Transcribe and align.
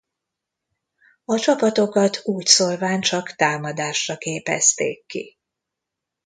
A 1.25 1.35
csapatokat 1.39 2.21
úgyszólván 2.23 3.01
csak 3.01 3.31
támadásra 3.35 4.17
képezték 4.17 5.05
ki. 5.05 5.37